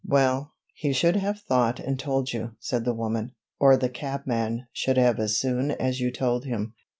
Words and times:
"Well, 0.03 0.55
he 0.73 0.93
should 0.93 1.15
have 1.17 1.41
thought 1.41 1.79
and 1.79 1.99
told 1.99 2.33
you," 2.33 2.55
said 2.59 2.85
the 2.85 2.93
woman, 2.95 3.33
"or 3.59 3.77
the 3.77 3.87
cabman 3.87 4.65
should 4.73 4.97
have 4.97 5.19
as 5.19 5.37
soon 5.37 5.69
as 5.69 5.99
you 5.99 6.11
told 6.11 6.45
him." 6.45 6.73